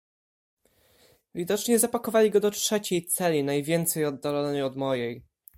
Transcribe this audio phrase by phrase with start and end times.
[1.35, 5.23] "Widocznie zapakowali go do trzeciej celi, najwięcej oddalonej od mojej."